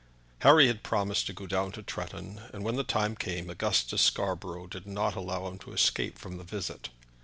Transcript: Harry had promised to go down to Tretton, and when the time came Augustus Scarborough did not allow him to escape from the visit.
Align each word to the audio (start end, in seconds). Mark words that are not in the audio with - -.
Harry 0.39 0.65
had 0.65 0.81
promised 0.81 1.27
to 1.27 1.31
go 1.33 1.45
down 1.45 1.71
to 1.71 1.83
Tretton, 1.83 2.41
and 2.51 2.63
when 2.63 2.75
the 2.75 2.83
time 2.83 3.15
came 3.15 3.51
Augustus 3.51 4.01
Scarborough 4.01 4.65
did 4.65 4.87
not 4.87 5.13
allow 5.13 5.45
him 5.47 5.59
to 5.59 5.73
escape 5.73 6.17
from 6.17 6.37
the 6.39 6.43
visit. 6.43 6.89